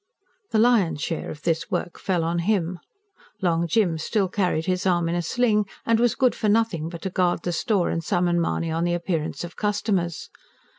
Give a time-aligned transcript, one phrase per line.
[0.49, 2.79] The lion's share of this work fell on him.
[3.39, 7.03] Long Jim still carried his arm in a sling, and was good for nothing but
[7.03, 10.31] to guard the store and summon Mahony on the appearance of customers.